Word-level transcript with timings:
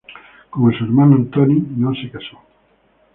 Como 0.49 0.71
su 0.71 0.83
hermano 0.83 1.13
Antoni, 1.15 1.63
no 1.77 1.93
se 1.93 2.09
casó. 2.09 2.39